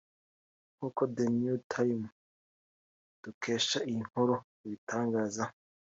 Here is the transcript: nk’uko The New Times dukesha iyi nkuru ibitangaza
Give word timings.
nk’uko 0.75 1.01
The 1.15 1.25
New 1.39 1.57
Times 1.73 2.13
dukesha 3.23 3.77
iyi 3.89 3.99
nkuru 4.07 4.35
ibitangaza 4.65 5.43